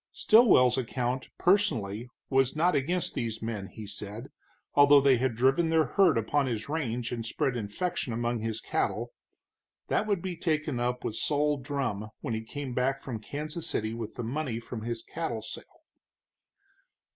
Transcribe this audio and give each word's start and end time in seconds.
Stilwell's 0.13 0.79
account, 0.79 1.29
personally, 1.37 2.09
was 2.27 2.55
not 2.55 2.73
against 2.73 3.13
these 3.13 3.39
men, 3.39 3.67
he 3.67 3.85
said, 3.85 4.29
although 4.73 4.99
they 4.99 5.17
had 5.17 5.35
driven 5.35 5.69
their 5.69 5.85
herd 5.85 6.17
upon 6.17 6.47
his 6.47 6.67
range 6.67 7.11
and 7.11 7.23
spread 7.23 7.55
infection 7.55 8.11
among 8.11 8.39
his 8.39 8.59
cattle. 8.61 9.13
That 9.89 10.07
would 10.07 10.23
be 10.23 10.35
taken 10.35 10.79
up 10.79 11.03
with 11.03 11.13
Sol 11.13 11.57
Drumm 11.57 12.09
when 12.21 12.33
he 12.33 12.41
came 12.41 12.73
back 12.73 12.99
from 12.99 13.19
Kansas 13.19 13.69
City 13.69 13.93
with 13.93 14.15
the 14.15 14.23
money 14.23 14.59
from 14.59 14.81
his 14.81 15.03
cattle 15.03 15.43
sale. 15.43 15.83